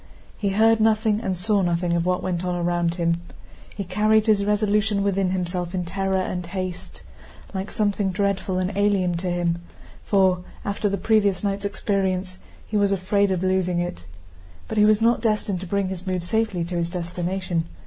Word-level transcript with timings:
He 0.35 0.49
heard 0.49 0.79
nothing 0.79 1.21
and 1.21 1.37
saw 1.37 1.61
nothing 1.61 1.93
of 1.93 2.07
what 2.07 2.23
went 2.23 2.43
on 2.43 2.55
around 2.55 2.95
him. 2.95 3.21
He 3.69 3.83
carried 3.83 4.25
his 4.25 4.43
resolution 4.43 5.03
within 5.03 5.29
himself 5.29 5.75
in 5.75 5.85
terror 5.85 6.17
and 6.17 6.43
haste, 6.43 7.03
like 7.53 7.69
something 7.69 8.09
dreadful 8.09 8.57
and 8.57 8.75
alien 8.75 9.13
to 9.17 9.29
him, 9.29 9.59
for, 10.03 10.39
after 10.65 10.89
the 10.89 10.97
previous 10.97 11.43
night's 11.43 11.65
experience, 11.65 12.39
he 12.65 12.77
was 12.77 12.91
afraid 12.91 13.29
of 13.29 13.43
losing 13.43 13.77
it. 13.77 14.03
But 14.67 14.79
he 14.79 14.85
was 14.85 15.01
not 15.01 15.21
destined 15.21 15.59
to 15.59 15.67
bring 15.67 15.89
his 15.89 16.07
mood 16.07 16.23
safely 16.23 16.63
to 16.63 16.77
his 16.77 16.89
destination. 16.89 17.65